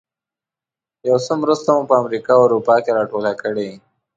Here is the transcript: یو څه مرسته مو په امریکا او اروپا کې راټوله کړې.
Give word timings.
یو 1.07 1.17
څه 1.25 1.33
مرسته 1.41 1.69
مو 1.75 1.83
په 1.89 1.95
امریکا 2.01 2.31
او 2.37 2.43
اروپا 2.45 2.75
کې 2.83 2.91
راټوله 2.97 3.31
کړې. 3.41 3.69